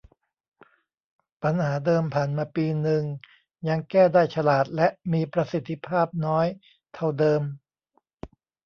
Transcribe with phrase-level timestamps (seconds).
[1.43, 3.03] ปัญหาเดิมผ่านมาปีนึง
[3.67, 6.47] ยังแก้ได้ฉลาดและมีประสิทธิภาพน้อย
[6.93, 7.41] เท่าเดิม